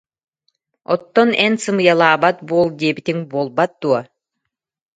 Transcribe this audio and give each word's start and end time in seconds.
Оттон 0.93 1.29
эн 1.45 1.53
сымыйалаабат 1.63 2.37
буол 2.47 2.69
диэбитиҥ 2.79 3.17
буолбат 3.31 3.71
дуо 3.81 3.99